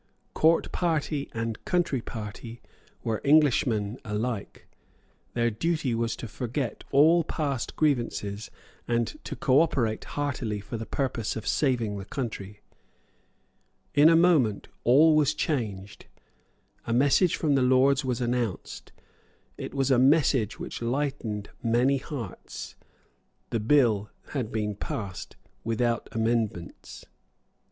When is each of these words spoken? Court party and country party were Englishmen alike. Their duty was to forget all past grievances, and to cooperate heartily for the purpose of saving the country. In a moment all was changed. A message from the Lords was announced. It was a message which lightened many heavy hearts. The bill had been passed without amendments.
Court 0.33 0.71
party 0.71 1.29
and 1.31 1.63
country 1.63 2.01
party 2.01 2.59
were 3.03 3.21
Englishmen 3.23 3.99
alike. 4.03 4.65
Their 5.35 5.51
duty 5.51 5.93
was 5.93 6.15
to 6.15 6.27
forget 6.27 6.83
all 6.89 7.23
past 7.23 7.75
grievances, 7.75 8.49
and 8.87 9.19
to 9.23 9.35
cooperate 9.35 10.05
heartily 10.17 10.59
for 10.59 10.75
the 10.75 10.87
purpose 10.87 11.35
of 11.35 11.45
saving 11.45 11.99
the 11.99 12.05
country. 12.05 12.61
In 13.93 14.09
a 14.09 14.15
moment 14.15 14.69
all 14.83 15.15
was 15.15 15.35
changed. 15.35 16.07
A 16.87 16.93
message 16.93 17.35
from 17.35 17.53
the 17.53 17.61
Lords 17.61 18.03
was 18.03 18.21
announced. 18.21 18.91
It 19.55 19.75
was 19.75 19.91
a 19.91 19.99
message 19.99 20.57
which 20.59 20.81
lightened 20.81 21.51
many 21.61 21.97
heavy 21.97 22.15
hearts. 22.15 22.75
The 23.51 23.59
bill 23.59 24.09
had 24.29 24.51
been 24.51 24.73
passed 24.73 25.35
without 25.63 26.09
amendments. 26.11 27.05